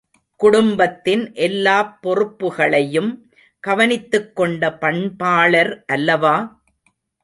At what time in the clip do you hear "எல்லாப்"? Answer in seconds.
1.39-2.01